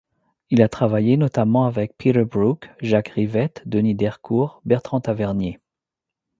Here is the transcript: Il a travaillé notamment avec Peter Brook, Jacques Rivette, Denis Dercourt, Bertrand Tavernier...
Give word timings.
Il 0.49 0.63
a 0.63 0.67
travaillé 0.67 1.15
notamment 1.15 1.65
avec 1.67 1.95
Peter 1.95 2.25
Brook, 2.25 2.71
Jacques 2.81 3.09
Rivette, 3.09 3.61
Denis 3.67 3.93
Dercourt, 3.93 4.59
Bertrand 4.65 4.99
Tavernier... 4.99 5.59